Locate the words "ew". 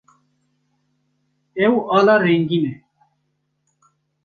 1.65-1.75